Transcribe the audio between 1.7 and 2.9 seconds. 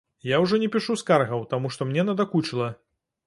што мне надакучыла.